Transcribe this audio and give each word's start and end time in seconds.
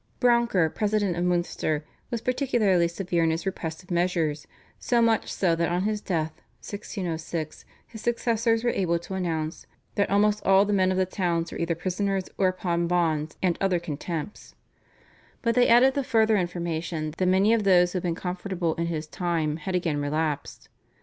"Brouncker, 0.19 0.67
President 0.71 1.15
of 1.15 1.25
Munster, 1.25 1.85
was 2.09 2.21
particularly 2.21 2.87
severe 2.87 3.23
in 3.23 3.29
his 3.29 3.45
repressive 3.45 3.91
measures, 3.91 4.47
so 4.79 4.99
much 4.99 5.31
so 5.31 5.55
that 5.55 5.71
on 5.71 5.83
his 5.83 6.01
death 6.01 6.31
(1606) 6.57 7.65
his 7.85 8.01
successors 8.01 8.63
were 8.63 8.71
able 8.71 8.97
to 8.97 9.13
announce 9.13 9.67
"that 9.93 10.09
almost 10.09 10.43
all 10.43 10.65
the 10.65 10.73
men 10.73 10.91
of 10.91 10.97
the 10.97 11.05
towns 11.05 11.53
are 11.53 11.57
either 11.59 11.75
prisoners 11.75 12.23
or 12.39 12.47
upon 12.47 12.87
bonds 12.87 13.37
and 13.43 13.59
other 13.61 13.77
contempts," 13.77 14.55
but 15.43 15.53
they 15.53 15.67
added 15.67 15.93
the 15.93 16.03
further 16.03 16.35
information 16.35 17.13
that 17.19 17.27
many 17.27 17.53
of 17.53 17.63
those 17.63 17.91
who 17.93 17.97
had 17.97 18.01
been 18.03 18.15
conformable 18.15 18.73
in 18.79 18.87
his 18.87 19.05
time 19.05 19.57
had 19.57 19.75
again 19.75 20.01
relapsed. 20.01 20.67